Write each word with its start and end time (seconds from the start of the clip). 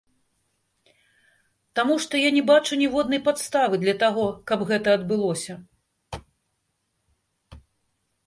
Таму 1.79 1.97
што 2.05 2.13
я 2.21 2.29
не 2.37 2.41
бачу 2.51 2.79
ніводнай 2.83 3.21
падставы 3.27 3.75
для 3.83 3.95
таго, 4.03 4.25
каб 4.51 4.59
гэта 4.71 4.95
адбылося. 4.99 5.57